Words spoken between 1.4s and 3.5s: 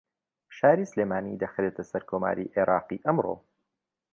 دەخرێتە سەر کۆماری عێراقی ئەمڕۆ